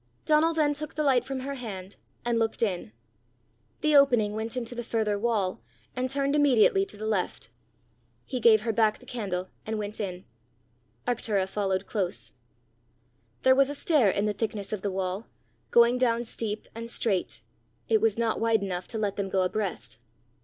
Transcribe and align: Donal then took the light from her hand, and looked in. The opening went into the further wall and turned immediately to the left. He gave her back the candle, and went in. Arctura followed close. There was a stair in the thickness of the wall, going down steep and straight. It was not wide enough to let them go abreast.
Donal 0.25 0.55
then 0.55 0.73
took 0.73 0.95
the 0.95 1.03
light 1.03 1.23
from 1.23 1.41
her 1.41 1.53
hand, 1.53 1.95
and 2.25 2.39
looked 2.39 2.63
in. 2.63 2.91
The 3.81 3.95
opening 3.95 4.33
went 4.33 4.57
into 4.57 4.73
the 4.73 4.81
further 4.81 5.19
wall 5.19 5.61
and 5.95 6.09
turned 6.09 6.35
immediately 6.35 6.87
to 6.87 6.97
the 6.97 7.05
left. 7.05 7.51
He 8.25 8.39
gave 8.39 8.61
her 8.61 8.73
back 8.73 8.97
the 8.97 9.05
candle, 9.05 9.49
and 9.63 9.77
went 9.77 9.99
in. 9.99 10.25
Arctura 11.07 11.47
followed 11.47 11.85
close. 11.85 12.33
There 13.43 13.53
was 13.53 13.69
a 13.69 13.75
stair 13.75 14.09
in 14.09 14.25
the 14.25 14.33
thickness 14.33 14.73
of 14.73 14.81
the 14.81 14.89
wall, 14.89 15.27
going 15.69 15.99
down 15.99 16.23
steep 16.25 16.67
and 16.73 16.89
straight. 16.89 17.43
It 17.87 18.01
was 18.01 18.17
not 18.17 18.39
wide 18.39 18.63
enough 18.63 18.87
to 18.87 18.97
let 18.97 19.17
them 19.17 19.29
go 19.29 19.43
abreast. 19.43 19.99